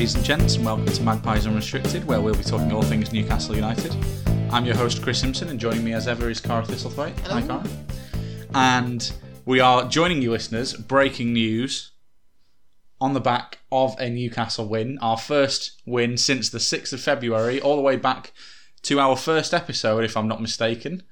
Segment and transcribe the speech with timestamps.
[0.00, 3.54] Ladies and gents, and welcome to Magpies Unrestricted, where we'll be talking all things Newcastle
[3.54, 3.94] United.
[4.50, 7.20] I'm your host, Chris Simpson, and joining me as ever is Cara Thistlethwaite.
[7.26, 7.62] Hi, Cara.
[8.54, 9.12] And
[9.44, 11.90] we are joining you, listeners, breaking news
[12.98, 17.60] on the back of a Newcastle win, our first win since the 6th of February,
[17.60, 18.32] all the way back
[18.84, 21.02] to our first episode, if I'm not mistaken.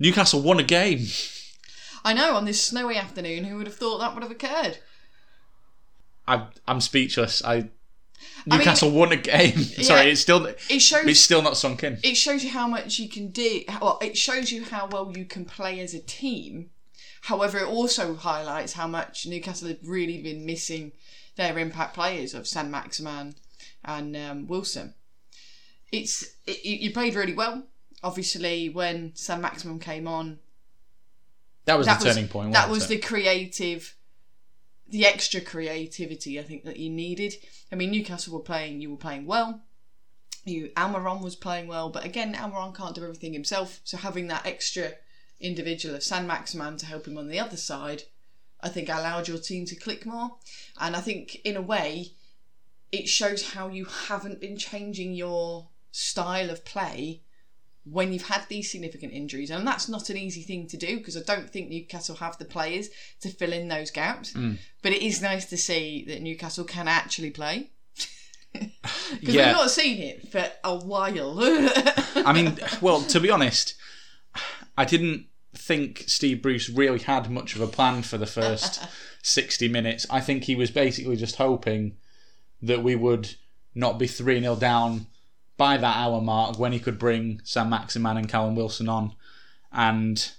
[0.00, 1.06] Newcastle won a game.
[2.02, 4.78] I know, on this snowy afternoon, who would have thought that would have occurred?
[6.26, 7.44] I, I'm speechless.
[7.44, 7.68] I
[8.46, 9.58] Newcastle won a game.
[9.62, 11.98] Sorry, it's still It shows it's still not sunk in.
[12.02, 13.62] it shows you how much you can do.
[13.80, 16.70] Well, it shows you how well you can play as a team.
[17.22, 20.92] However, it also highlights how much Newcastle have really been missing
[21.34, 23.34] their impact players of Saint-Maximin
[23.84, 24.94] and um, Wilson.
[25.92, 27.64] It's it, you played really well.
[28.02, 30.38] Obviously, when Saint-Maximin came on,
[31.64, 32.52] That was that the was turning point.
[32.52, 32.88] that was it?
[32.88, 33.96] the creative
[34.88, 37.34] the extra creativity I think that you needed.
[37.72, 39.62] I mean Newcastle were playing you were playing well.
[40.44, 43.80] You Almiron was playing well, but again Almiron can't do everything himself.
[43.84, 44.92] So having that extra
[45.40, 48.04] individual of Saint-Maximin to help him on the other side,
[48.60, 50.36] I think allowed your team to click more.
[50.80, 52.12] And I think in a way
[52.92, 57.22] it shows how you haven't been changing your style of play
[57.90, 59.50] when you've had these significant injuries.
[59.50, 62.44] And that's not an easy thing to do because I don't think Newcastle have the
[62.44, 62.88] players
[63.20, 64.32] to fill in those gaps.
[64.32, 64.58] Mm.
[64.82, 67.70] But it is nice to see that Newcastle can actually play.
[69.20, 69.48] Because Yeah.
[69.48, 71.36] we've not seen it for a while.
[72.24, 73.74] I mean, well, to be honest,
[74.78, 78.82] I didn't think Steve Bruce really had much of a plan for the first
[79.22, 80.06] 60 minutes.
[80.10, 81.96] I think he was basically just hoping
[82.62, 83.34] that we would
[83.74, 85.06] not be 3 0 down
[85.56, 89.14] by that hour mark when he could bring Saint-Maximin and Callum Wilson on.
[89.72, 90.32] And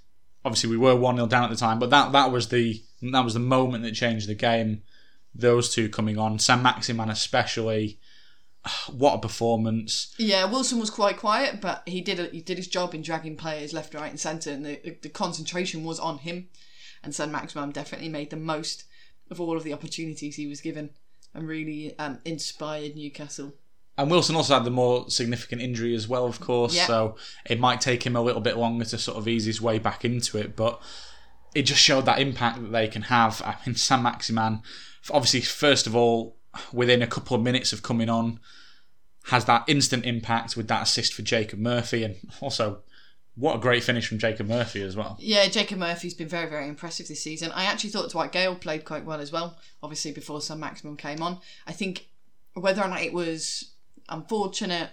[0.45, 3.23] obviously, we were 1 0 down at the time, but that, that, was the, that
[3.23, 4.83] was the moment that changed the game.
[5.33, 7.99] Those two coming on, Saint-Maximin especially.
[8.91, 10.13] What a performance!
[10.17, 13.71] Yeah, Wilson was quite quiet, but he did he did his job in dragging players
[13.71, 16.49] left, right, and centre, and the, the concentration was on him.
[17.01, 18.83] And Saint-Maximin definitely made the most
[19.29, 20.89] of all of the opportunities he was given,
[21.33, 23.53] and really um, inspired Newcastle.
[23.97, 26.75] And Wilson also had the more significant injury as well, of course.
[26.75, 26.85] Yeah.
[26.85, 27.15] So
[27.45, 30.05] it might take him a little bit longer to sort of ease his way back
[30.05, 30.55] into it.
[30.55, 30.79] But
[31.55, 33.41] it just showed that impact that they can have.
[33.43, 34.61] I mean, Saint-Maximin,
[35.11, 36.37] obviously, first of all,
[36.71, 38.39] within a couple of minutes of coming on,
[39.25, 42.03] has that instant impact with that assist for Jacob Murphy.
[42.03, 42.83] And also,
[43.33, 45.17] what a great finish from Jacob Murphy as well.
[45.19, 47.51] Yeah, Jacob Murphy's been very, very impressive this season.
[47.51, 51.39] I actually thought Dwight Gayle played quite well as well, obviously before Saint-Maximin came on.
[51.65, 52.09] I think
[52.53, 53.73] whether or not it was
[54.09, 54.91] unfortunate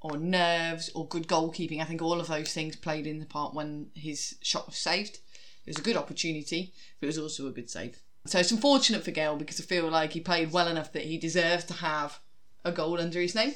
[0.00, 3.54] or nerves or good goalkeeping, I think all of those things played in the part
[3.54, 5.18] when his shot was saved.
[5.66, 8.00] It was a good opportunity, but it was also a good save.
[8.26, 11.18] So it's unfortunate for Gayle because I feel like he played well enough that he
[11.18, 12.20] deserves to have
[12.64, 13.54] a goal under his name.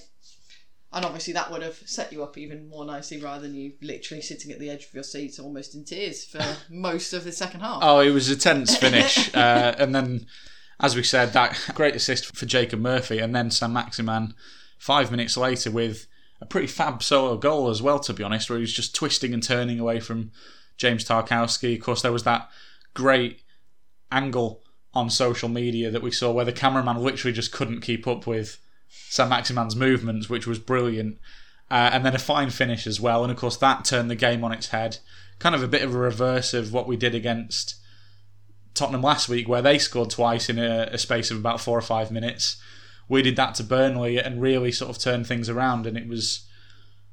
[0.92, 4.22] And obviously that would have set you up even more nicely rather than you literally
[4.22, 6.40] sitting at the edge of your seat almost in tears for
[6.70, 7.80] most of the second half.
[7.82, 9.34] Oh, it was a tense finish.
[9.34, 10.26] uh, and then,
[10.78, 14.34] as we said, that great assist for Jacob Murphy, and then Saint-Maximin
[14.78, 16.06] five minutes later with
[16.40, 19.32] a pretty fab solo goal as well, to be honest, where he was just twisting
[19.32, 20.30] and turning away from
[20.76, 21.76] James Tarkowski.
[21.76, 22.50] Of course, there was that
[22.92, 23.42] great
[24.10, 24.62] angle
[24.92, 28.58] on social media that we saw where the cameraman literally just couldn't keep up with
[28.88, 31.18] Saint-Maximin's movements, which was brilliant.
[31.70, 33.22] Uh, and then a fine finish as well.
[33.22, 34.98] And of course, that turned the game on its head.
[35.38, 37.76] Kind of a bit of a reverse of what we did against
[38.74, 41.82] Tottenham last week, where they scored twice in a, a space of about four or
[41.82, 42.56] five minutes.
[43.08, 45.86] We did that to Burnley and really sort of turned things around.
[45.86, 46.46] And it was,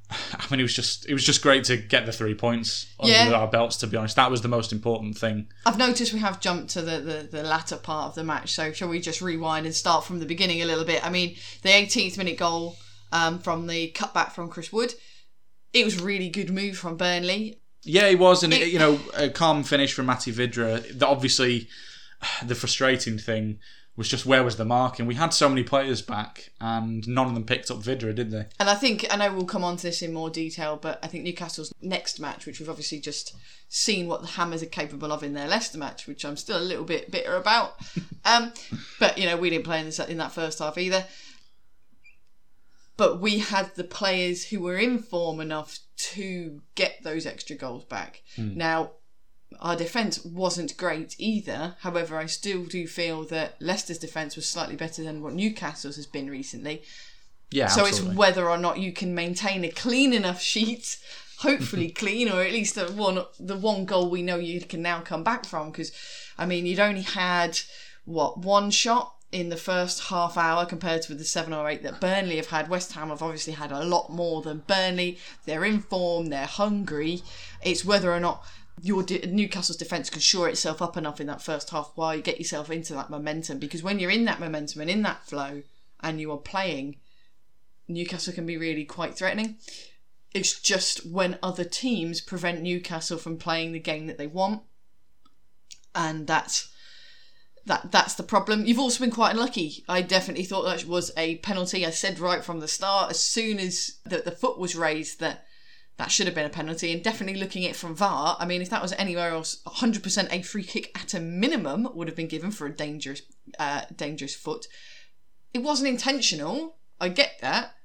[0.10, 3.14] I mean, it was just it was just great to get the three points under
[3.14, 3.32] Yeah.
[3.34, 3.78] our belts.
[3.78, 5.48] To be honest, that was the most important thing.
[5.66, 8.72] I've noticed we have jumped to the, the, the latter part of the match, so
[8.72, 11.06] shall we just rewind and start from the beginning a little bit?
[11.06, 12.78] I mean, the 18th minute goal
[13.12, 14.94] um, from the cutback from Chris Wood,
[15.74, 17.58] it was a really good move from Burnley.
[17.84, 20.82] Yeah, he was, and it, It- you know, a calm finish from Mati Vydra.
[20.98, 21.68] The, obviously,
[22.46, 23.60] the frustrating thing
[23.98, 25.06] was just where was the marking?
[25.06, 28.46] We had so many players back, and none of them picked up Vydra, did they?
[28.60, 31.08] And I think I know we'll come on to this in more detail, but I
[31.08, 33.36] think Newcastle's next match, which we've obviously just
[33.68, 36.64] seen what the Hammers are capable of in their Leicester match, which I'm still a
[36.64, 37.76] little bit bitter about.
[38.26, 38.54] um,
[39.00, 41.06] but you know, we didn't play in, this, in that first half either.
[42.98, 47.84] But we had the players who were in form enough to get those extra goals
[47.86, 48.22] back.
[48.38, 48.92] Now,
[49.60, 51.76] our defence wasn't great either.
[51.80, 56.08] However, I still do feel that Leicester's defence was slightly better than what Newcastle's has
[56.08, 56.84] been recently.
[57.52, 58.10] Yeah, So absolutely.
[58.12, 60.98] it's whether or not you can maintain a clean enough sheet,
[61.40, 65.02] hopefully clean, or at least the one the one goal we know you can now
[65.02, 65.70] come back from.
[65.72, 65.92] Because
[66.38, 67.60] I mean, you'd only had
[68.06, 72.02] what one shot in the first half hour compared to the seven or eight that
[72.02, 72.70] Burnley have had.
[72.70, 75.18] West Ham have obviously had a lot more than Burnley.
[75.46, 76.28] They're in form.
[76.28, 77.22] They're hungry.
[77.62, 78.46] It's whether or not
[78.82, 82.22] your de- Newcastle's defence can shore itself up enough in that first half while you
[82.22, 83.60] get yourself into that momentum.
[83.60, 85.64] Because when you're in that momentum and in that flow,
[86.02, 86.98] and you are playing
[87.88, 89.58] Newcastle can be really quite threatening.
[90.34, 94.62] It's just when other teams prevent Newcastle from playing the game that they want,
[95.94, 96.70] and that's
[97.66, 98.66] that that's the problem.
[98.66, 99.84] You've also been quite unlucky.
[99.90, 101.86] I definitely thought that was a penalty.
[101.86, 105.46] I said right from the start, as soon as the, the foot was raised, that
[105.98, 106.92] that should have been a penalty.
[106.92, 110.28] And definitely looking at it from VAR, I mean, if that was anywhere else, 100%
[110.32, 113.22] a free kick at a minimum would have been given for a dangerous,
[113.60, 114.68] uh, dangerous foot.
[115.54, 116.78] It wasn't intentional.
[117.00, 117.76] I get that.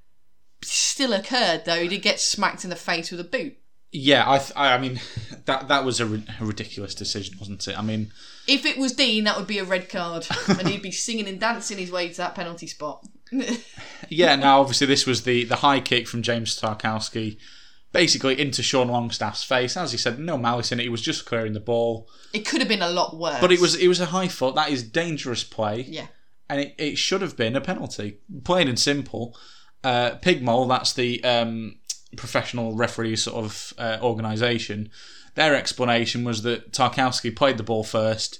[0.63, 1.81] Still occurred though.
[1.81, 3.57] He did get smacked in the face with a boot.
[3.91, 4.99] Yeah, I, th- I mean,
[5.45, 7.77] that that was a, ri- a ridiculous decision, wasn't it?
[7.77, 8.11] I mean,
[8.47, 11.39] If it was Dean, that would be a red card, and he'd be singing and
[11.39, 13.05] dancing his way to that penalty spot.
[14.09, 14.35] yeah.
[14.35, 17.37] Now, obviously, this was the the high kick from James Tarkowski,
[17.91, 19.75] basically into Sean Longstaff's face.
[19.77, 20.83] As he said, no malice in it.
[20.83, 23.39] He was just clearing the ball, It could have been a lot worse.
[23.41, 24.55] but it was it was a high foot.
[24.55, 25.81] That is dangerous play.
[25.87, 26.07] yeah.
[26.49, 28.19] and it, it should have been a penalty.
[28.43, 29.37] Plain and simple.
[29.83, 31.77] Uh, PGMOL, that's the um,
[32.17, 34.89] professional referee sort of uh, organisation.
[35.35, 38.39] Their explanation was that Tarkowski played the ball first,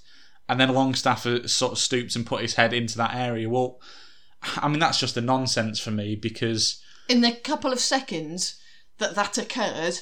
[0.50, 3.48] and then Longstaff uh, sort of stooped and put his head into that area.
[3.50, 3.80] Well,
[4.58, 8.60] I mean that's just a nonsense for me because In the couple of seconds
[9.00, 10.00] that that occurred,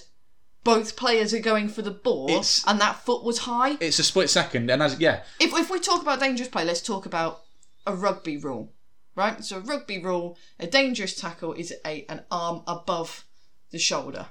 [0.63, 3.77] both players are going for the ball, It's- and that foot was high.
[3.80, 6.81] it's a split second, and as yeah, if, if we talk about dangerous play, let's
[6.81, 7.44] talk about
[7.86, 8.74] a rugby rule,
[9.15, 9.44] right?
[9.44, 13.25] So, a rugby rule, a dangerous tackle is a an arm above
[13.71, 14.27] the shoulder,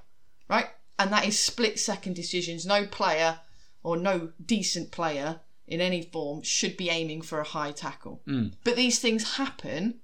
[0.49, 0.69] right?
[0.99, 2.65] And that is split second decisions.
[2.67, 3.41] No player
[3.83, 8.23] or no decent player in any form should be aiming for a high tackle.
[8.29, 8.53] Mm.
[8.65, 10.01] But these things happen.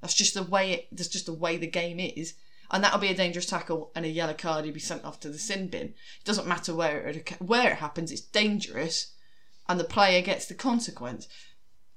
[0.00, 0.88] That's just the way it.
[0.92, 2.34] That's just the way the game is.
[2.72, 4.64] And that'll be a dangerous tackle and a yellow card.
[4.64, 5.88] He'd be sent off to the sin bin.
[5.88, 8.10] It doesn't matter where it where it happens.
[8.10, 9.12] It's dangerous,
[9.68, 11.28] and the player gets the consequence.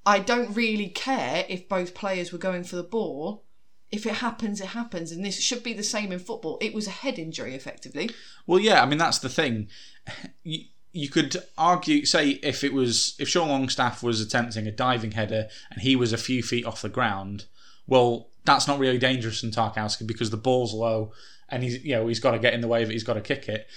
[0.05, 3.43] I don't really care if both players were going for the ball.
[3.91, 6.57] If it happens, it happens, and this should be the same in football.
[6.59, 8.11] It was a head injury, effectively.
[8.45, 9.69] Well, yeah, I mean that's the thing.
[10.43, 15.11] You, you could argue, say, if it was if Sean Longstaff was attempting a diving
[15.11, 17.45] header and he was a few feet off the ground,
[17.85, 21.11] well, that's not really dangerous in Tarkowski because the ball's low
[21.49, 22.93] and he's you know he's got to get in the way of it.
[22.93, 23.67] He's got to kick it.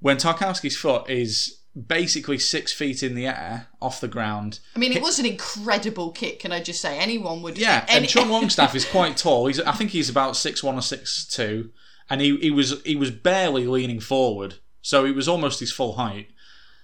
[0.00, 4.92] When Tarkowski's foot is basically six feet in the air off the ground, I mean,
[4.92, 6.40] it was an incredible kick.
[6.40, 7.58] Can I just say, anyone would.
[7.58, 9.46] yeah, any- and Sean Longstaff is quite tall.
[9.46, 11.70] He's I think he's about six one or six two,
[12.10, 15.94] and he, he was he was barely leaning forward, so it was almost his full
[15.94, 16.28] height.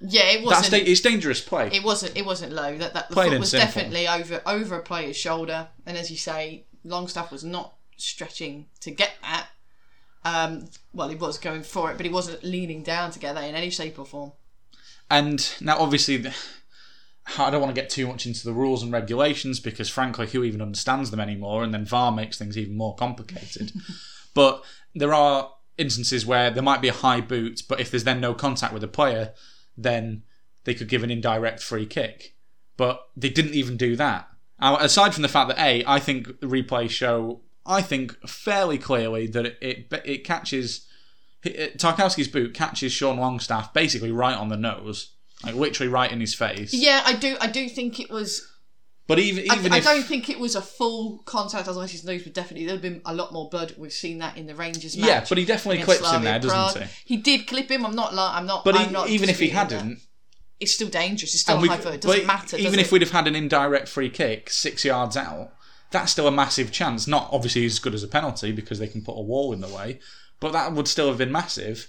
[0.01, 0.71] yeah, it wasn't.
[0.73, 1.69] da- it's dangerous play.
[1.73, 2.17] it wasn't.
[2.17, 2.77] It wasn't low.
[2.77, 3.67] That that the foot was simple.
[3.67, 8.91] definitely over over a player's shoulder, and as you say, Longstaff was not stretching to
[8.91, 9.49] get that.
[10.25, 13.45] Um, well, he was going for it, but he wasn't leaning down to get that
[13.45, 14.33] in any shape or form.
[15.11, 16.35] And now, obviously, the-
[17.39, 20.43] I don't want to get too much into the rules and regulations because, frankly, who
[20.45, 21.63] even understands them anymore?
[21.63, 23.73] And then VAR makes things even more complicated.
[24.35, 28.21] but there are instances where there might be a high boot, but if there's then
[28.21, 29.33] no contact with the player,
[29.77, 30.23] then
[30.65, 32.35] they could give an indirect free kick.
[32.77, 34.29] But they didn't even do that.
[34.63, 38.79] Now, aside from the fact that a, I think the replays show, I think fairly
[38.79, 40.87] clearly that it it, it catches.
[41.43, 45.11] it- uh, Tarkowski's boot catches Sean Longstaff basically right on the nose,
[45.45, 46.73] like literally right in his face.
[46.73, 47.37] Yeah, I do.
[47.41, 48.49] I do think it was.
[49.09, 51.63] But even I, even I if don't think it was a full contact.
[51.63, 53.75] as Otherwise, his nose would definitely there would have been a lot more blood.
[53.77, 55.09] We've seen that in the Rangers match.
[55.09, 56.89] yeah, but he definitely clips in there, Slavia doesn't he?
[57.05, 57.85] He did clip him.
[57.85, 58.15] I'm not.
[58.15, 58.65] I'm not.
[58.65, 59.97] But I'm he- not even if he disputing that.
[60.63, 61.35] It's still dangerous.
[61.35, 61.95] It's still and we- high foot.
[61.95, 62.57] It doesn't matter.
[62.57, 62.93] Even does if it?
[62.93, 65.53] we'd have had an indirect free kick six yards out,
[65.91, 67.07] that's still a massive chance.
[67.07, 69.69] Not obviously as good as a penalty because they can put a wall in the
[69.69, 70.01] way,
[70.41, 71.89] but that would still have been massive.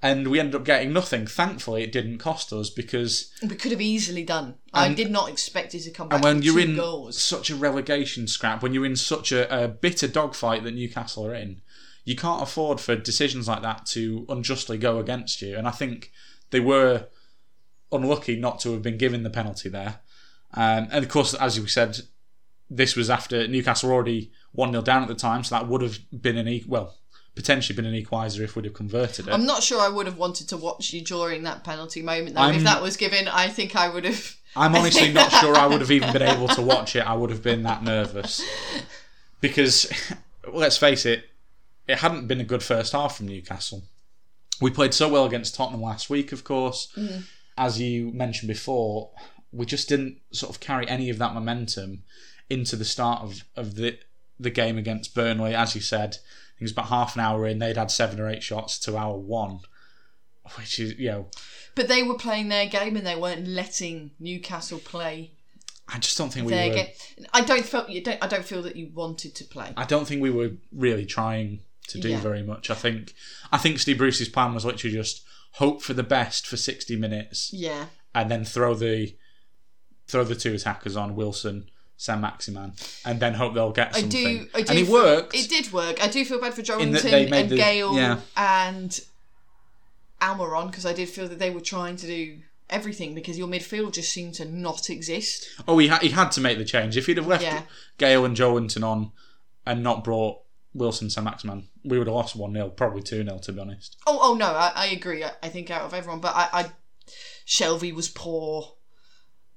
[0.00, 1.26] and we ended up getting nothing.
[1.26, 4.54] Thankfully, it didn't cost us because We could have easily done.
[4.72, 7.20] I did not expect it to come back and when you're in goals.
[7.20, 11.34] such a relegation scrap, when you're in such a, a bitter dogfight that Newcastle are
[11.34, 11.62] in,
[12.04, 15.56] you can't afford for decisions like that to unjustly go against you.
[15.58, 16.12] And I think
[16.50, 17.06] they were
[17.92, 20.00] unlucky not to have been given the penalty there.
[20.54, 21.98] Um, and of course, as we said,
[22.70, 25.82] this was after Newcastle were already 1 0 down at the time, so that would
[25.82, 26.96] have been an e- well,
[27.34, 29.32] potentially been an equaliser if we'd have converted it.
[29.32, 32.42] I'm not sure I would have wanted to watch you during that penalty moment though.
[32.42, 34.34] I'm- if that was given, I think I would have.
[34.56, 37.00] I'm honestly not sure I would have even been able to watch it.
[37.06, 38.42] I would have been that nervous.
[39.40, 39.90] Because,
[40.52, 41.24] let's face it,
[41.86, 43.84] it hadn't been a good first half from Newcastle.
[44.60, 46.88] We played so well against Tottenham last week, of course.
[47.58, 49.10] As you mentioned before,
[49.52, 52.02] we just didn't sort of carry any of that momentum
[52.48, 53.98] into the start of, of the
[54.40, 55.54] the game against Burnley.
[55.54, 56.18] As you said,
[56.58, 59.16] it was about half an hour in, they'd had seven or eight shots to our
[59.18, 59.60] one.
[60.56, 61.26] Which is, you know,
[61.74, 65.32] But they were playing their game and they weren't letting Newcastle play
[65.92, 66.58] I just don't think we were.
[66.74, 66.86] game.
[67.32, 68.22] I don't feel you don't.
[68.22, 69.72] I don't feel that you wanted to play.
[69.76, 72.20] I don't think we were really trying to do Yeah.
[72.20, 72.70] very much.
[72.70, 73.14] I think
[73.50, 77.50] I think Steve Bruce's plan was literally just hope for the best for sixty minutes
[77.52, 77.86] Yeah.
[78.14, 79.16] and then throw the
[80.06, 82.72] throw the two attackers on Wilson, Saint-Maximin,
[83.04, 84.06] and then hope they'll get I do.
[84.54, 84.68] I do.
[84.70, 85.34] and it feel- worked.
[85.34, 86.02] It did work.
[86.02, 88.20] I do feel bad for In Joelinton and the- Gayle yeah.
[88.36, 88.98] and
[90.22, 92.38] Almiron because I did feel that they were trying to do
[92.70, 95.48] everything because your midfield just seemed to not exist.
[95.66, 96.96] Oh, he, ha- he had to make the change.
[96.96, 97.62] If he'd have left Yeah.
[97.98, 99.12] Gayle and Joelinton on
[99.66, 100.38] and not brought
[100.78, 103.96] Wilson, Saint-Maximin, we would have lost 1 0, probably 2 0, to be honest.
[104.06, 105.24] Oh, oh no, I, I agree.
[105.24, 106.70] I, I think out of everyone, but I, I
[107.46, 108.74] Shelvey was poor.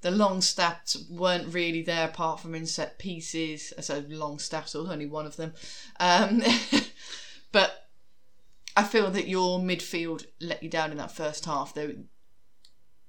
[0.02, 3.74] The Longstaffs weren't really there apart from in set pieces.
[3.82, 4.40] So long
[4.76, 5.54] or only one of them.
[6.00, 6.42] Um,
[7.52, 7.90] but
[8.76, 11.76] I feel that your midfield let you down in that first half.
[11.76, 11.94] Though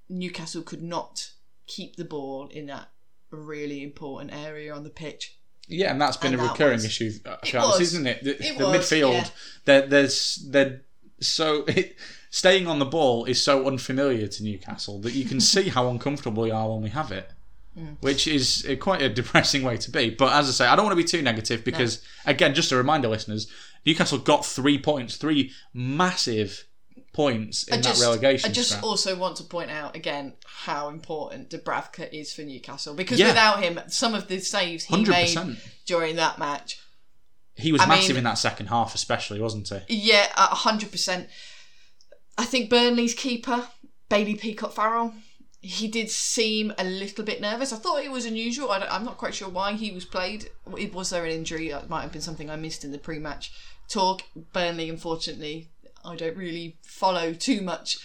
[0.07, 1.31] Newcastle could not
[1.65, 2.89] keep the ball in that
[3.31, 5.39] really important area on the pitch.
[5.67, 7.93] Yeah, and that's been And a that recurring was- issue uh, It throughout this, was.
[7.93, 8.23] isn't it?
[8.23, 9.27] The, It the was, midfield, yeah.
[9.65, 10.81] there, there's they're
[11.19, 11.65] so
[12.29, 16.43] staying on the ball is so unfamiliar to Newcastle that you can see how uncomfortable
[16.43, 17.29] we are when we have it.
[17.79, 17.97] Mm.
[18.01, 20.11] Which is uh, quite a depressing way to be.
[20.11, 22.75] But as I say, I don't want to be too negative because, again, just a
[22.75, 23.47] reminder, listeners,
[23.83, 26.65] Newcastle got three points, three massive
[27.13, 28.49] points in I just, that relegation.
[28.49, 28.83] I just scrap.
[28.83, 33.27] also want to point out again how important Dubravka is for Newcastle because Yeah.
[33.27, 35.57] without him, some of the saves he made 100%.
[35.85, 36.79] during that match,
[37.55, 39.95] He was I massive mean- in that second half, especially, wasn't he?
[40.11, 41.29] yeah, a hundred percent.
[42.37, 43.67] I think Burnley's keeper
[44.09, 45.13] Bailey Peacock Farrell,
[45.61, 47.71] he did seem a little bit nervous.
[47.71, 48.71] I thought it was unusual.
[48.71, 50.49] I am not quite sure why he was played.
[50.65, 51.69] Was there an injury?
[51.69, 53.51] It might have been something I missed in the pre-match
[53.87, 54.23] talk.
[54.51, 55.69] Burnley, unfortunately,
[56.03, 57.97] I don't really follow too much,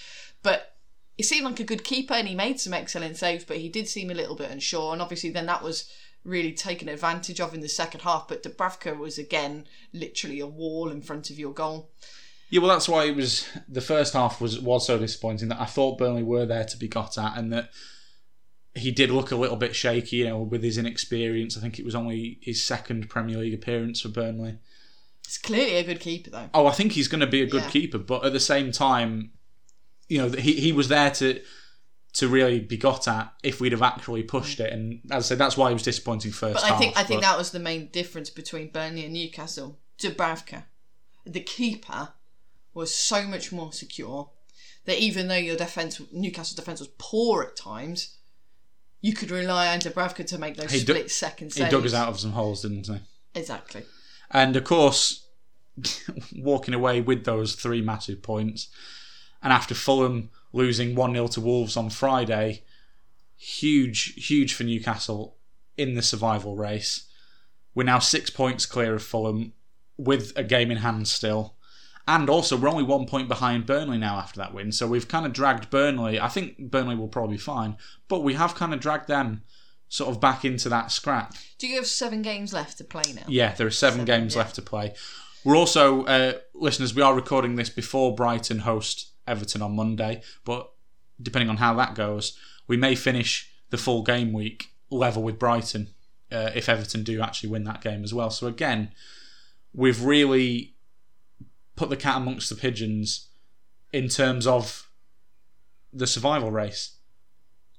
[0.42, 0.74] but
[1.16, 3.88] he seemed like a good keeper and he made some excellent saves, but he did
[3.88, 4.92] seem a little bit unsure.
[4.92, 5.90] And obviously, then that was
[6.24, 8.28] really taken advantage of in the second half.
[8.28, 11.90] But Dubravka was again literally a wall in front of your goal.
[12.50, 15.66] Yeah, well, that's why it was the first half was was so disappointing that I
[15.66, 17.70] thought Burnley were there to be got at, and that
[18.74, 21.56] he did look a little bit shaky, you know, with his inexperience.
[21.56, 24.58] I think it was only his second Premier League appearance for Burnley.
[25.28, 26.48] It's clearly a good keeper though.
[26.54, 27.68] Oh, I think he's going to be a good Yeah.
[27.70, 29.32] keeper, but at the same time,
[30.08, 31.42] you know, he he was there to
[32.14, 34.72] to really be got at if we'd have actually pushed it.
[34.72, 36.72] And as I said, that's why he was disappointing first But half.
[36.72, 39.78] I think I think that was the main difference between Burnley and Newcastle.
[39.98, 40.64] Dubravka,
[41.26, 42.14] the keeper,
[42.72, 44.30] was so much more secure
[44.86, 48.16] that even though your defense, Newcastle defense was poor at times,
[49.02, 52.08] you could rely on Dubravka to make those He split second he dug us out
[52.08, 52.98] of some holes, didn't he?
[53.34, 53.84] Exactly.
[54.30, 55.26] And of course,
[56.36, 58.68] walking away with those three massive points,
[59.42, 62.64] and after Fulham losing 1 0 to Wolves on Friday,
[63.36, 65.36] huge, huge for Newcastle
[65.76, 67.08] in the survival race.
[67.74, 69.52] We're now six points clear of Fulham
[69.96, 71.54] with a game in hand still.
[72.08, 74.72] And also, we're only one point behind Burnley now after that win.
[74.72, 76.18] So we've kind of dragged Burnley.
[76.18, 77.76] I think Burnley will probably be fine.
[78.08, 79.42] But we have kind of dragged them
[79.88, 81.34] sort of back into that scrap.
[81.58, 83.22] Do you have seven games left to play now?
[83.26, 84.42] Yeah, there are seven, Seven, games yeah.
[84.42, 84.94] left to play.
[85.44, 90.70] We're also, uh, listeners, we are recording this before Brighton host Everton on Monday, but
[91.20, 95.88] depending on how that goes, we may finish the full game week level with Brighton
[96.30, 98.30] uh, if Everton do actually win that game as well.
[98.30, 98.92] So again,
[99.72, 100.74] we've really
[101.76, 103.28] put the cat amongst the pigeons
[103.92, 104.88] in terms of
[105.92, 106.96] the survival race.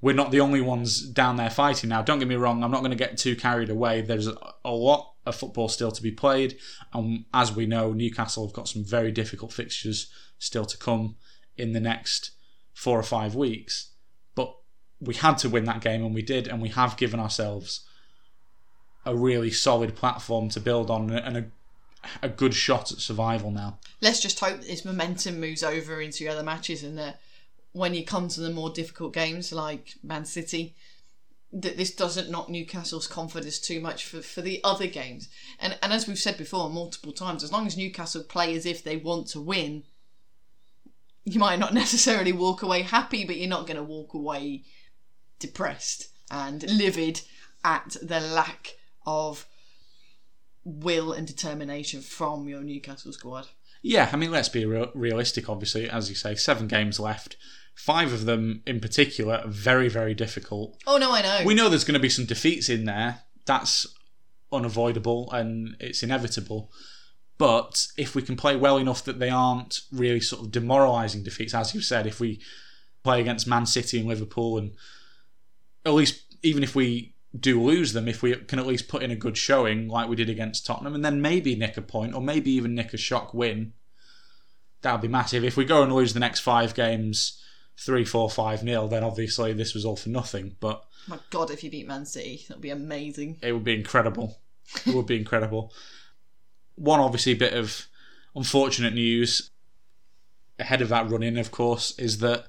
[0.01, 2.01] We're not the only ones down there fighting now.
[2.01, 4.01] Don't get me wrong, I'm not going to get too carried away.
[4.01, 6.57] There's a, lot of football still to be played.
[6.93, 11.15] And as we know, Newcastle have got some very difficult fixtures still to come
[11.57, 12.31] in the next
[12.73, 13.91] four or five weeks.
[14.35, 14.55] But
[15.01, 17.85] we had to win that game, and we did, and we have given ourselves
[19.05, 21.45] a really solid platform to build on and a,
[22.21, 23.79] a good shot at survival now.
[24.01, 27.19] Let's just hope this momentum moves over into other matches and that
[27.71, 30.75] when you come to the more difficult games like Man City,
[31.51, 35.29] that this doesn't knock Newcastle's confidence too much for, for the other games.
[35.59, 38.83] And and as we've said before multiple times, as long as Newcastle play as if
[38.83, 39.83] they want to win,
[41.25, 44.63] you might not necessarily walk away happy, but you're not going to walk away
[45.39, 47.21] depressed and livid
[47.63, 49.47] at the lack of
[50.63, 53.47] will and determination from your Newcastle squad.
[53.81, 55.49] Yeah, I mean, let's be real, realistic.
[55.49, 57.37] Obviously, as you say, seven games left.
[57.79, 60.77] Five of them, in particular, are very, very difficult.
[60.85, 61.45] Oh no, I know.
[61.45, 63.21] We know there's going to be some defeats in there.
[63.45, 63.87] That's
[64.51, 66.73] unavoidable and it's inevitable.
[67.37, 71.53] But if we can play well enough that they aren't really sort of demoralising defeats,
[71.53, 72.41] as you said, if we
[73.01, 74.71] play against Man City and Liverpool, and
[75.85, 79.09] at least even if we do lose them, if we can at least put in
[79.09, 82.21] a good showing like we did against Tottenham, and then maybe nick a point or
[82.21, 83.71] maybe even nick a shock win,
[84.81, 85.45] that would be massive.
[85.45, 87.41] If we go and lose the next five games,
[87.79, 90.55] three, four, five nil, then obviously this was all for nothing.
[90.59, 93.37] But My God, if you beat Man City, that would be amazing.
[93.41, 94.37] it would be incredible.
[94.85, 95.73] It would be incredible.
[96.75, 97.87] One obviously bit of
[98.35, 99.49] unfortunate news
[100.59, 102.47] ahead of that run in, of course, is that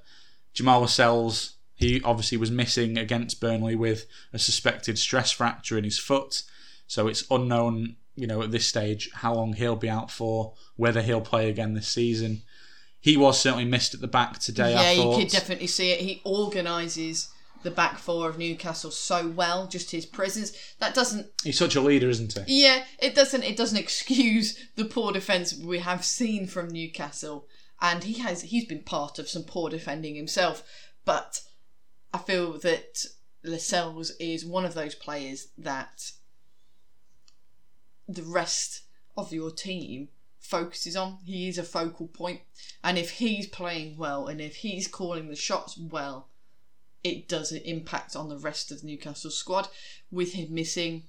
[0.53, 5.99] Jamal Lascelles he obviously was missing against Burnley with a suspected stress fracture in his
[5.99, 6.43] foot.
[6.87, 11.01] So it's unknown, you know, at this stage how long he'll be out for, whether
[11.01, 12.43] he'll play again this season.
[13.01, 14.73] He was certainly missed at the back today.
[14.73, 16.01] yeah, you could definitely see it.
[16.01, 17.29] He organises
[17.63, 19.67] the back four of Newcastle so well.
[19.67, 21.27] Just his presence that doesn't.
[21.43, 22.65] He's such a leader, isn't he?
[22.65, 23.43] Yeah, it doesn't.
[23.43, 27.47] It doesn't excuse the poor defence we have seen from Newcastle,
[27.81, 28.43] and he has.
[28.43, 30.63] He's been part of some poor defending himself,
[31.05, 31.41] but
[32.13, 33.05] I feel that
[33.43, 36.13] Lascelles is one of those players that
[38.07, 38.83] the rest
[39.17, 40.09] of your team
[40.51, 41.19] focuses on.
[41.25, 42.41] He is a focal point,
[42.83, 46.29] and if he's playing well and if he's calling the shots well,
[47.03, 49.69] it does impact on the rest of the Newcastle squad.
[50.11, 51.05] With him missing,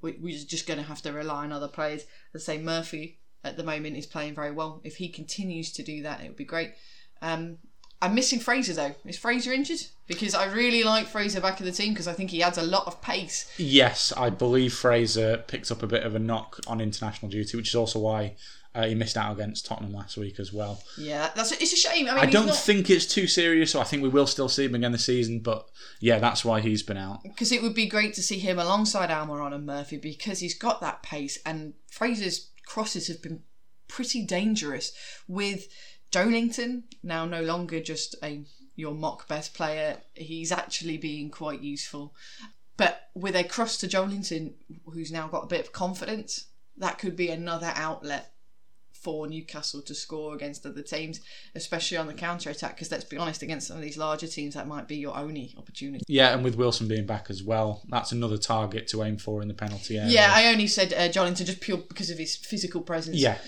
[0.00, 2.04] we, we're just going to have to rely on other players.
[2.32, 4.80] Let's say Murphy at the moment is playing very well.
[4.84, 6.72] If he continues to do that, it would be great.
[7.20, 7.58] Um,
[8.00, 8.94] I'm missing Fraser though.
[9.04, 9.80] Is Fraser injured?
[10.06, 12.62] Because I really like Fraser back in the team because I think he adds a
[12.62, 13.50] lot of pace.
[13.56, 17.68] Yes, I believe Fraser picked up a bit of a knock on international duty, which
[17.68, 18.34] is also why
[18.74, 20.82] uh, he missed out against Tottenham last week as well.
[20.98, 22.08] Yeah, that's it's a shame.
[22.08, 24.48] I mean, I don't not, think it's too serious, so I think we will still
[24.48, 25.40] see him again this season.
[25.40, 25.68] But
[26.00, 27.22] yeah, that's why he's been out.
[27.22, 30.80] because it would be great to see him alongside Almiron and Murphy because he's got
[30.80, 33.42] that pace and Fraser's crosses have been
[33.88, 34.92] pretty dangerous
[35.28, 35.68] with
[36.10, 38.44] Joelinton now no longer just a
[38.76, 42.14] your mock best player he's actually being quite useful
[42.76, 44.54] but with a cross to Joelinton
[44.86, 48.33] who's now got a bit of confidence that could be another outlet
[49.04, 51.20] for Newcastle to score against other teams
[51.54, 54.54] especially on the counter attack because let's be honest against some of these larger teams
[54.54, 58.12] that might be your only opportunity Yeah, and with Wilson being back as well, that's
[58.12, 60.10] another target to aim for in the penalty area.
[60.10, 63.16] Yeah, I only said uh, Joelinton just pure because of his physical presence.
[63.16, 63.38] Yeah.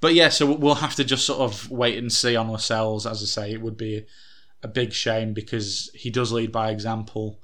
[0.00, 3.06] But yeah, so we'll have to just sort of wait and see on Lascelles.
[3.06, 4.06] As I say, it would be
[4.62, 7.40] a big shame because he does lead by example.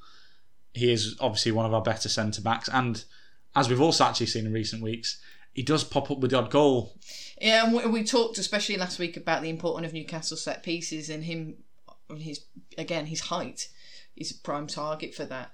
[0.73, 3.05] He is obviously one of our better centre backs, and
[3.55, 5.21] as we've also actually seen in recent weeks,
[5.57, 6.95] he does pop up with the odd goal.
[7.41, 11.09] Yeah, and we, we talked especially last week about the importance of Newcastle set pieces
[11.09, 11.57] and him,
[12.11, 12.43] and his
[12.77, 13.69] again his height
[14.17, 15.51] is a prime target for that.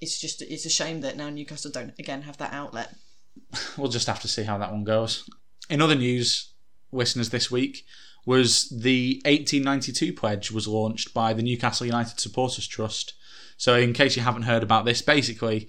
[0.00, 2.94] It's just it's a shame that now Newcastle don't again have that outlet.
[3.76, 5.28] We'll just have to see how that one goes.
[5.68, 6.52] In other news,
[6.90, 7.84] listeners, this week
[8.26, 13.14] was the 1892 pledge was launched by the Newcastle United Supporters Trust.
[13.56, 15.68] So, in case you haven't heard about this, basically,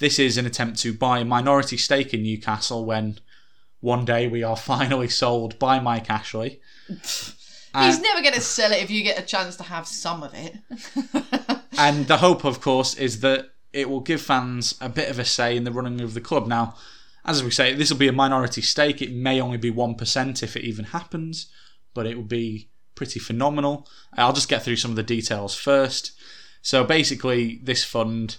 [0.00, 3.18] this is an attempt to buy a minority stake in Newcastle when
[3.80, 6.60] one day we are finally sold by Mike Ashley.
[6.88, 10.34] He's never going to sell it if you get a chance to have some of
[10.34, 10.56] it.
[11.80, 15.24] And the hope, of course, is that it will give fans a bit of a
[15.24, 16.46] say in the running of the club.
[16.46, 16.74] Now,
[17.24, 19.00] as we say, this will be a minority stake.
[19.00, 21.46] It may only be 1% if it even happens,
[21.94, 23.88] but it will be pretty phenomenal.
[24.12, 26.12] I'll just get through some of the details first.
[26.60, 28.36] So basically, this fund,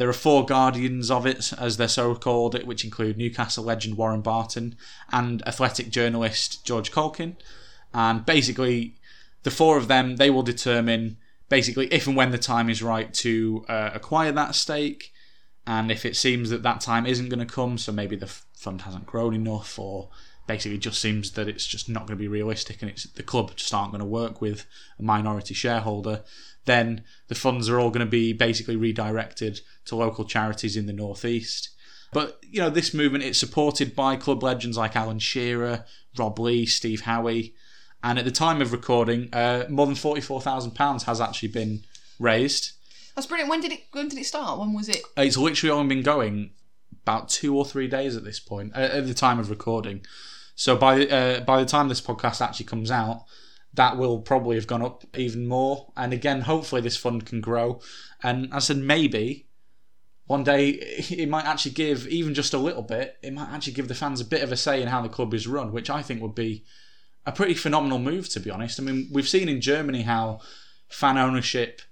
[0.00, 4.22] there are four guardians of it, as they're so called, which include Newcastle legend Warren
[4.22, 4.74] Barton
[5.12, 7.36] and athletic journalist George Caulkin.
[7.92, 8.94] And basically,
[9.42, 11.18] the four of them, they will determine
[11.50, 15.12] basically if and when the time is right to uh, acquire that stake.
[15.66, 18.80] And if it seems that that time isn't going to come, so maybe the fund
[18.80, 20.08] hasn't grown enough, or
[20.46, 23.54] basically just seems that it's just not going to be realistic, and it's the club
[23.54, 24.64] just aren't going to work with
[24.98, 26.22] a minority shareholder.
[26.70, 30.92] Then the funds are all going to be basically redirected to local charities in the
[30.92, 31.70] northeast.
[32.12, 35.84] But you know, this movement it's supported by club legends like Alan Shearer,
[36.16, 37.54] Rob Lee, Steve Howey,
[38.04, 41.48] and at the time of recording, uh, more than forty four thousand pounds has actually
[41.48, 41.82] been
[42.20, 42.72] raised.
[43.16, 43.50] That's brilliant.
[43.50, 43.80] When did it?
[43.90, 44.60] When did it start?
[44.60, 45.02] When was it?
[45.16, 46.52] It's literally only been going
[47.02, 50.06] about two or three days at this point, uh, at the time of recording.
[50.54, 53.24] So by uh, by the time this podcast actually comes out,
[53.74, 55.92] that will probably have gone up even more.
[55.96, 57.80] And again, hopefully this fund can grow.
[58.22, 59.46] And I said, maybe
[60.26, 60.68] one day
[61.10, 63.16] it might actually give even just a little bit.
[63.22, 65.34] It might actually give the fans a bit of a say in how the club
[65.34, 66.64] is run, which I think would be
[67.26, 68.28] a pretty phenomenal move.
[68.30, 70.40] To be honest, I mean we've seen in Germany how
[70.88, 71.82] fan ownership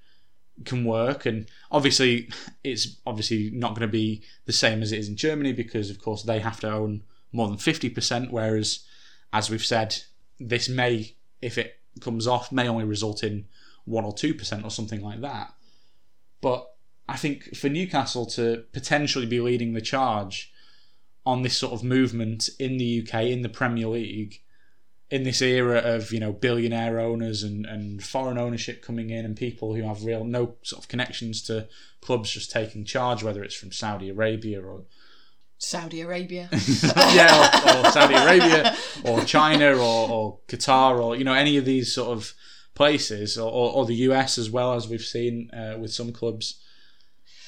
[0.65, 2.29] can work and obviously
[2.65, 6.01] it's obviously not going to be the same as it is in Germany because of
[6.01, 8.81] course they have to own more than 50% whereas
[9.33, 9.97] as we've said
[10.41, 13.47] this may if it comes off may only result in
[13.85, 15.53] 1 or 2% or something like that.
[16.41, 16.69] But
[17.09, 20.53] I think for Newcastle to potentially be leading the charge
[21.25, 24.41] on this sort of movement in the UK in the Premier League
[25.11, 29.37] in this era of you know billionaire owners and, and foreign ownership coming in and
[29.37, 31.67] people who have real no sort of connections to
[32.01, 34.83] clubs just taking charge, whether it's from Saudi Arabia or
[35.59, 36.49] Saudi Arabia,
[36.97, 41.65] yeah, or, or, Saudi Arabia or China or, or Qatar or you know any of
[41.65, 42.33] these sort of
[42.75, 46.63] places or, or, or the US as well as we've seen uh, with some clubs.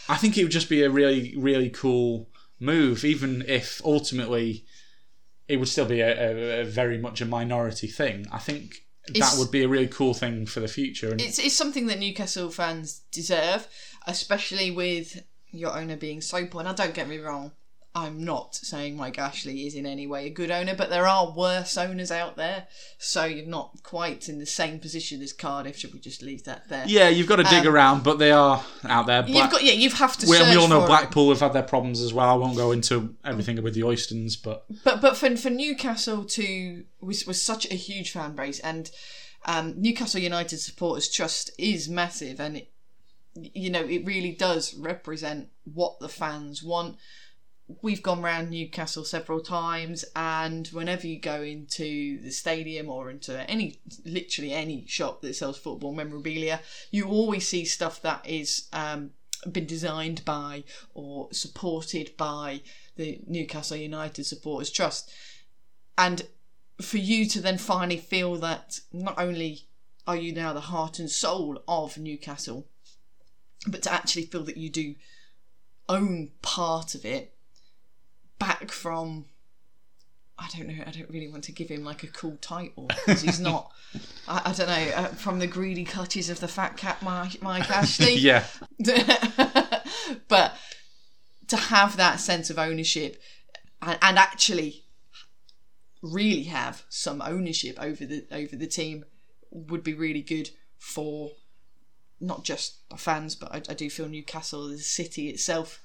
[0.09, 4.65] I think it would just be a really really cool move, even if ultimately
[5.47, 8.27] it would still be a, a, a very much a minority thing.
[8.33, 11.13] I think It's- that would be a really cool thing for the future.
[11.13, 13.69] And it's it's something that Newcastle fans deserve,
[14.07, 16.63] especially with your owner being so poor.
[16.63, 17.53] Now, don't get me wrong.
[17.93, 21.33] I'm not saying Mike Ashley is in any way a good owner, but there are
[21.33, 22.69] worse owners out there.
[22.99, 25.77] So you're not quite in the same position as Cardiff.
[25.77, 26.85] Should we just leave that there?
[26.87, 29.23] yeah, you've got to dig around, but they are out there.
[29.25, 29.73] Black- You've got yeah.
[29.73, 30.27] You've have to.
[30.29, 30.87] we, we all know it.
[30.87, 32.29] Blackpool have had their problems as well.
[32.31, 36.85] I won't go into everything with the Oystons, but But but for for Newcastle to
[37.01, 38.89] was was such a huge fan base, and
[39.47, 42.71] um, Newcastle United supporters trust is massive, and it,
[43.35, 46.97] you know it really does represent what the fans want.
[47.83, 53.49] We've gone round Newcastle several times, and whenever you go into the stadium or into
[53.51, 59.11] any, literally any shop that sells football memorabilia, you always see stuff that is um,
[59.51, 62.63] been designed by or supported by
[62.97, 65.11] the Newcastle United Supporters Trust.
[65.97, 66.27] And
[66.81, 69.67] for you to then finally feel that not only
[70.07, 72.67] are you now the heart and soul of Newcastle,
[73.67, 74.95] but to actually feel that you do
[75.89, 77.35] own part of it
[78.41, 79.27] back from
[80.41, 80.83] I don't know.
[80.87, 83.71] I don't really want to give him like a cool title because he's not.
[84.27, 84.93] I, I don't know.
[84.97, 88.15] Uh, from the greedy clutches of the fat cat, Mike, Mike Ashley.
[88.17, 88.45] yeah,
[90.29, 90.57] but
[91.49, 93.21] to have that sense of ownership
[93.83, 94.85] and, and actually
[96.03, 99.05] really have some ownership over the over the team
[99.51, 100.49] would be really good
[100.79, 101.33] for
[102.19, 105.83] not just the fans, but I, I do feel Newcastle, the city itself.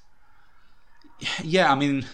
[1.42, 1.70] yeah.
[1.70, 2.06] I mean,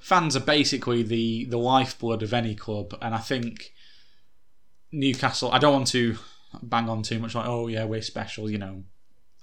[0.00, 3.72] fans are basically the the lifeblood of any club, and I think
[4.90, 5.52] Newcastle.
[5.52, 6.16] I don't want to
[6.62, 8.82] bang on too much like, oh yeah, we're special, you know,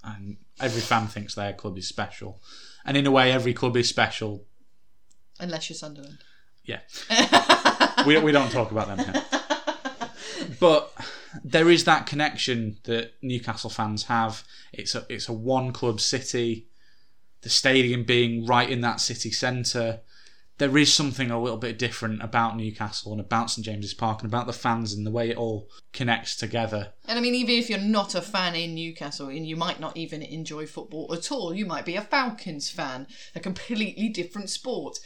[0.04, 2.42] and every fan thinks their club is special,
[2.84, 4.44] and in a way, every club is special.
[5.40, 6.18] Unless you're Sunderland.
[6.64, 6.80] Yeah,
[8.06, 9.24] we we don't talk about them here.
[10.60, 10.92] But
[11.44, 14.44] there is that connection that Newcastle fans have.
[14.72, 16.66] It's a it's a one club city.
[17.42, 20.00] The stadium being right in that city centre,
[20.58, 24.30] there is something a little bit different about Newcastle and about St James's Park and
[24.30, 26.92] about the fans and the way it all connects together.
[27.06, 29.96] And I mean, even if you're not a fan in Newcastle and you might not
[29.96, 34.98] even enjoy football at all, you might be a Falcons fan, a completely different sport.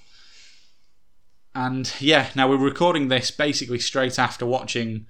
[1.57, 5.07] And yeah, now we're recording this basically straight after watching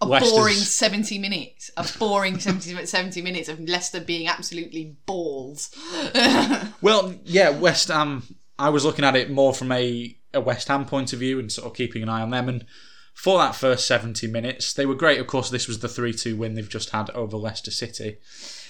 [0.00, 1.70] A Leicester's- boring 70 minutes.
[1.76, 5.70] A boring 70, 70 minutes of Leicester being absolutely balls.
[6.82, 8.24] Well, yeah, West Ham.
[8.58, 11.50] I was looking at it more from a, a West Ham point of view and
[11.50, 12.48] sort of keeping an eye on them.
[12.48, 12.66] And
[13.14, 15.20] for that first 70 minutes, they were great.
[15.20, 18.18] Of course, this was the 3 2 win they've just had over Leicester City.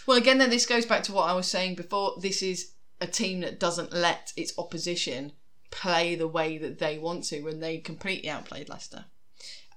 [0.06, 2.14] Well, again, then this goes back to what I was saying before.
[2.20, 5.32] This is a team that doesn't let its opposition
[5.70, 9.04] play the way that they want to, and they completely outplayed Leicester.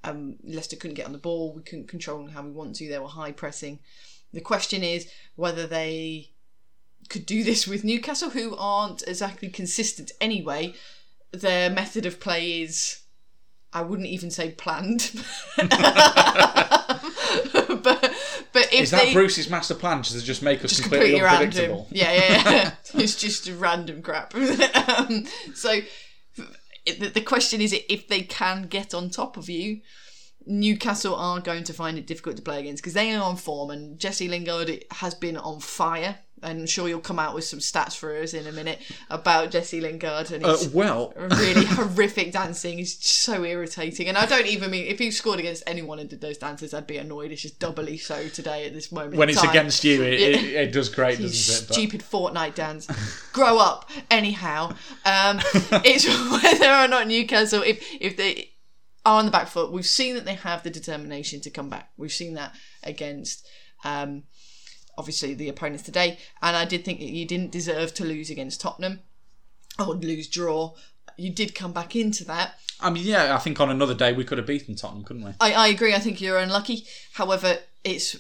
[0.04, 1.54] Um, Leicester couldn't get on the ball.
[1.54, 2.90] We couldn't control how we want to.
[2.90, 3.80] They were high pressing.
[4.34, 6.32] The question is whether they
[7.10, 10.74] could do this with Newcastle, who aren't exactly consistent anyway.
[11.32, 13.02] Their method of play is,
[13.74, 15.12] I wouldn't even say planned,
[18.72, 21.88] if Is that they, Bruce's master plan to just make us just completely, completely, unpredictable?
[21.92, 21.98] random.
[21.98, 22.72] Yeah, yeah, yeah.
[23.02, 24.34] it's just random crap.
[24.36, 25.82] um, so
[26.86, 29.82] the, the question is if they can get on top of you.
[30.46, 33.70] Newcastle are going to find it difficult to play against because they are on form,
[33.70, 36.18] and Jesse Lingard has been on fire.
[36.44, 38.80] And I'm sure you'll come out with some stats for us in a minute
[39.12, 44.08] about Jesse Lingard and Uh, well, really horrific dancing is so irritating.
[44.08, 46.88] And I don't even mean if you scored against anyone and did those dances, I'd
[46.88, 47.32] be annoyed.
[47.32, 49.18] It's just doubly so today at this moment.
[49.18, 49.52] when it's time.
[49.52, 51.68] against you, it, it, it does great, doesn't it?
[51.68, 52.88] But- stupid Fortnite dance.
[53.34, 53.92] Grow up.
[54.10, 54.70] Anyhow,
[55.06, 55.42] um,
[55.86, 56.08] it's
[56.44, 58.50] whether or not Newcastle, if if they
[59.06, 61.92] are on the back foot, we've seen that they have the determination to come back.
[61.98, 63.48] We've seen that against.
[63.84, 64.24] Um,
[64.98, 68.62] obviously, the opponents today, and I did think that you didn't deserve to lose against
[68.62, 69.00] Tottenham
[69.80, 70.76] or lose draw.
[71.18, 72.56] You did come back into that.
[72.80, 75.32] I mean, yeah, I think on another day we could have beaten Tottenham, couldn't we?
[75.40, 75.94] I, I agree.
[75.94, 76.86] I think you're unlucky.
[77.14, 78.18] However, it's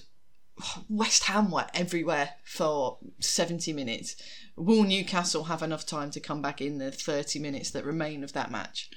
[0.89, 4.15] West Ham were everywhere for 70 minutes.
[4.55, 8.33] Will Newcastle have enough time to come back in the 30 minutes that remain of
[8.33, 8.89] that match?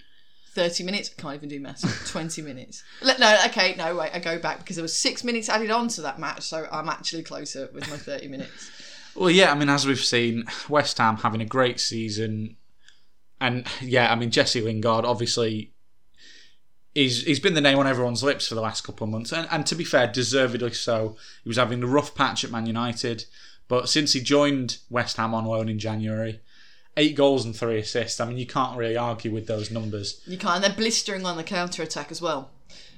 [0.55, 1.11] 30 minutes?
[1.17, 2.11] I can't even do maths.
[2.11, 2.83] 20 minutes.
[3.03, 6.03] No, okay, no, wait, I go back because there was six minutes added on to
[6.03, 8.71] that match, so I'm actually closer with my 30 minutes.
[9.15, 12.57] Well, yeah, I mean, as we've seen, West Ham having a great season,
[13.41, 15.73] and yeah, I mean, Jesse Lingard obviously.
[16.95, 19.49] He's, he's been the name on everyone's lips for the last couple of months, and,
[19.51, 21.17] and to be fair, deservedly so.
[21.43, 23.25] He was having a rough patch at Man United,
[23.67, 26.41] but since he joined West Ham on loan in January,
[26.97, 28.21] eight goals and three assists.
[28.21, 30.21] I mean, you can't really argue with those numbers.
[30.27, 30.57] You can't.
[30.57, 32.51] And they're blistering on the counter attack as well.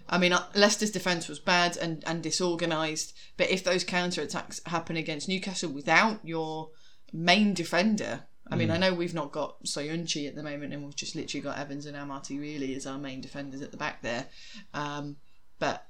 [0.08, 4.60] I mean, uh, Leicester's defence was bad and, and disorganised, but if those counter attacks
[4.66, 6.70] happen against Newcastle without your
[7.12, 10.94] main defender, I mean, I know we've not got Söyüncü at the moment, and we've
[10.94, 14.26] just literally got Evans and Amartey really as our main defenders at the back there.
[14.72, 15.16] Um,
[15.58, 15.88] but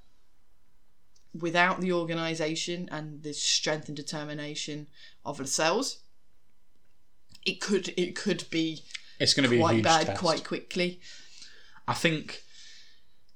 [1.39, 4.87] without the organisation and the strength and determination
[5.25, 5.99] of Lascelles,
[7.47, 8.83] it could it could be
[9.19, 10.21] It's going to be a quite huge bad test.
[10.21, 11.01] quite quickly.
[11.89, 12.43] I think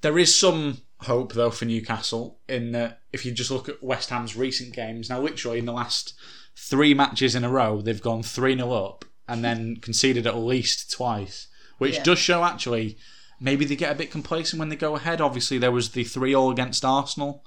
[0.02, 4.10] there is some hope though for Newcastle in that if you just look at West
[4.10, 6.14] Ham's recent games, now literally in the last
[6.56, 10.90] three matches in a row, they've gone 3 0 up and then conceded at least
[10.90, 11.46] twice,
[11.78, 12.02] which Yeah.
[12.02, 12.98] does show actually
[13.40, 15.20] maybe they get a bit complacent when they go ahead.
[15.20, 17.42] Obviously, there was the 3 all against Arsenal,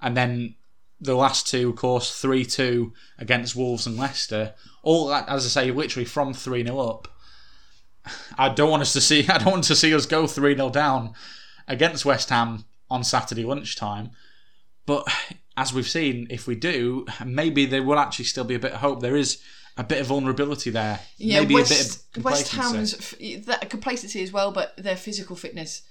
[0.00, 0.56] and then
[1.00, 4.54] the last two, of course, 3 2 against Wolves and Leicester.
[4.82, 7.08] All that, as I say, literally from 3 0 up.
[8.38, 9.26] I don't want us to see.
[9.28, 11.14] I don't want to see us go three 0 down
[11.68, 14.10] against West Ham on Saturday lunchtime.
[14.86, 15.06] But
[15.56, 18.80] as we've seen, if we do, maybe there will actually still be a bit of
[18.80, 19.00] hope.
[19.00, 19.40] There is
[19.76, 21.00] a bit of vulnerability there.
[21.16, 21.74] Yeah, maybe West, a
[22.14, 22.52] bit of West.
[22.52, 23.14] Ham's
[23.46, 25.82] that complacency as well, but their physical fitness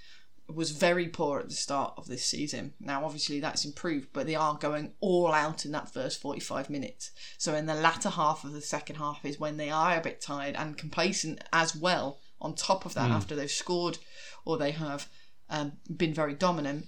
[0.56, 2.74] was very poor at the start of this season.
[2.80, 7.12] Now, obviously, that's improved, but they are going all out in that first 45 minutes.
[7.38, 10.22] So, in the latter half of the second half is when they are a bit
[10.22, 12.20] tired and complacent as well.
[12.42, 13.98] On top of that, after they've scored
[14.46, 15.10] or they have
[15.50, 16.88] um, been very dominant,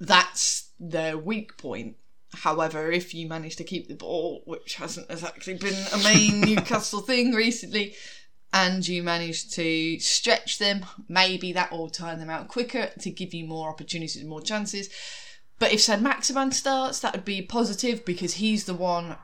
[0.00, 1.96] that's their weak point.
[2.32, 7.00] However, if you manage to keep the ball, which hasn't exactly been a main Newcastle
[7.00, 7.94] thing recently,
[8.52, 13.34] and you manage to stretch them, maybe that will turn them out quicker to give
[13.34, 14.88] you more opportunities and more chances.
[15.58, 19.16] But if Saint-Maximin starts, that would be positive because he's the one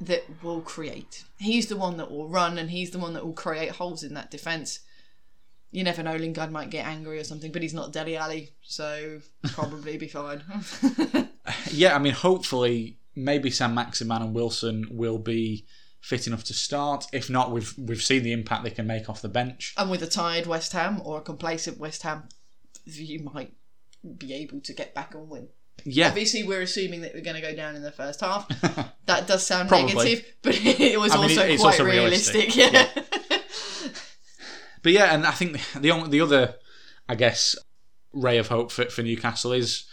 [0.00, 1.24] that will create.
[1.38, 4.14] He's the one that will run and he's the one that will create holes in
[4.14, 4.80] that defence.
[5.70, 9.20] You never know, Lingard might get angry or something, but he's not Dele Alli, so
[9.52, 10.42] probably be fine.
[11.70, 15.66] Yeah, I mean, hopefully, maybe Saint-Maximin and Wilson will be
[16.08, 17.06] fit enough to start.
[17.12, 19.74] If not, we've we've seen the impact they can make off the bench.
[19.76, 22.28] and with a tired West Ham or a complacent West Ham,
[22.86, 23.52] you might
[24.16, 25.48] be able to get back and win.
[25.84, 28.48] Yeah, Obviously, we're assuming that we're going to go down in the first half.
[29.06, 29.94] that does sound Probably.
[29.94, 32.56] negative, but it was I mean, also quite also realistic.
[32.56, 32.56] realistic.
[33.30, 33.38] Yeah.
[34.82, 36.54] but yeah, and I think the only, the other,
[37.06, 37.54] I guess,
[38.14, 39.84] ray of hope for, for Newcastle is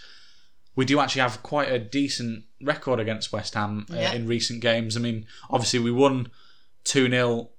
[0.75, 4.13] we do actually have quite a decent record against West Ham uh, Yeah.
[4.13, 4.97] in recent games.
[4.97, 6.29] I mean, obviously we won
[6.83, 7.49] two 0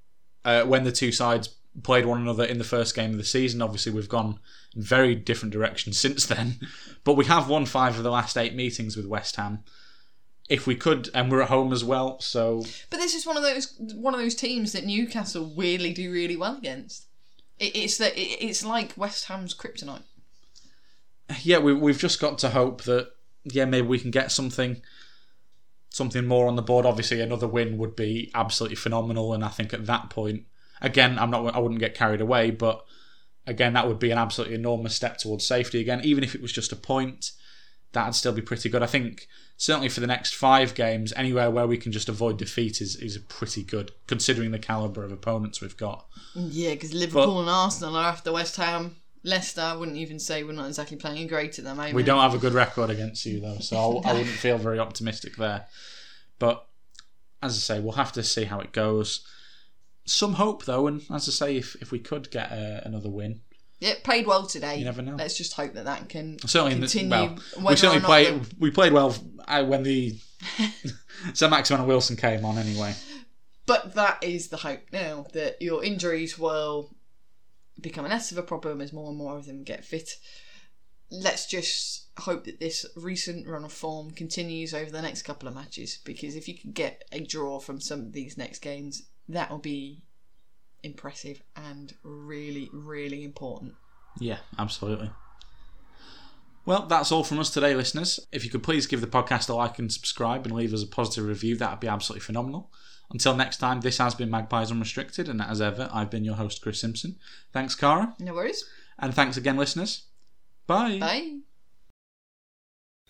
[0.45, 1.49] uh, when the two sides
[1.83, 3.61] played one another in the first game of the season.
[3.61, 4.39] Obviously, we've gone
[4.75, 6.59] in very different directions since then,
[7.05, 9.65] but we have won five of the last eight meetings with West Ham.
[10.49, 13.43] If we could, and we're at home as well, so But this is one of
[13.43, 17.07] those one of those teams that Newcastle weirdly do really well against.
[17.59, 20.05] It, it's that it, it's like West Ham's kryptonite.
[21.43, 23.11] Yeah, we, we've just got to hope that
[23.45, 24.83] yeah maybe we can get something
[25.91, 26.87] something more on the board.
[26.87, 30.45] Obviously, another win would be absolutely phenomenal, and I think at that point,
[30.81, 32.85] again, I'm not I wouldn't get carried away, but
[33.47, 35.81] again, that would be an absolutely enormous step towards safety.
[35.81, 37.33] Again, even if it was just a point,
[37.93, 38.83] that'd still be pretty good.
[38.83, 42.81] I think certainly for the next five games, anywhere where we can just avoid defeat
[42.81, 46.07] is is pretty good considering the caliber of opponents we've got.
[46.35, 48.97] Yeah, because Liverpool and Arsenal are after West Ham.
[49.27, 51.95] Leicester, I wouldn't even say we're not exactly playing great at the moment.
[51.95, 54.79] We don't have a good record against you though, so I, I wouldn't feel very
[54.79, 55.67] optimistic there.
[56.39, 56.65] But
[57.43, 59.27] as I say, we'll have to see how it goes.
[60.05, 63.41] Some hope though, and as I say, if if we could get uh, another win,
[63.81, 64.77] Yeah, played well today.
[64.77, 65.17] You never know.
[65.17, 67.11] Let's just hope that that can certainly in the, continue.
[67.11, 68.45] well, we certainly played.
[68.45, 69.17] the- We played well
[69.49, 70.17] uh, when the
[71.35, 72.95] Saint-Maximin and Wilson came on anyway.
[73.67, 76.95] But that is the hope now that your injuries will
[77.81, 80.11] become less of a problem as more and more of them get fit.
[81.11, 85.55] Let's just hope that this recent run of form continues over the next couple of
[85.55, 89.51] matches because if you can get a draw from some of these next games, that
[89.51, 90.03] will be
[90.83, 93.75] impressive and really, really important.
[94.19, 95.11] Yeah, absolutely.
[96.65, 98.19] Well, that's all from us today, listeners.
[98.33, 100.89] If you could please give the podcast a like and subscribe and leave us a
[100.89, 102.73] positive review, that would be absolutely phenomenal.
[103.11, 106.61] Until next time, this has been Magpies Unrestricted, and as ever, I've been your host,
[106.61, 107.17] Chris Simpson.
[107.53, 108.65] Thanks, Cara, No worries.
[108.99, 110.07] and thanks again, listeners.
[110.67, 110.99] Bye.
[110.99, 111.39] Bye.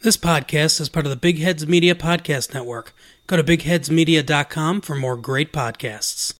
[0.02, 2.92] This podcast is part of the Big Heads Media Podcast Network.
[3.26, 6.34] Go to bigheadsmedia.com for more great podcasts.